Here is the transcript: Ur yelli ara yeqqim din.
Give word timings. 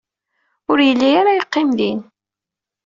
Ur 0.71 0.77
yelli 0.87 1.09
ara 1.19 1.37
yeqqim 1.37 1.69
din. 1.77 1.99